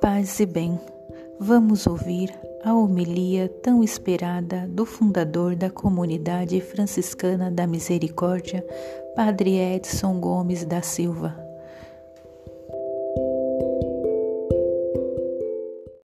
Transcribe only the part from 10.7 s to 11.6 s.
Silva.